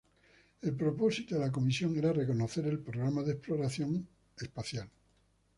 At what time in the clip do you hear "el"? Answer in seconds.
0.63-0.75, 2.65-2.79